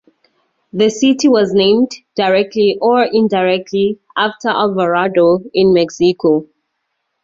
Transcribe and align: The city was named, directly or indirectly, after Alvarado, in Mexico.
The 0.73 0.89
city 0.89 1.27
was 1.27 1.53
named, 1.53 1.91
directly 2.15 2.79
or 2.81 3.03
indirectly, 3.03 3.99
after 4.17 4.47
Alvarado, 4.49 5.43
in 5.53 5.73
Mexico. 5.75 6.47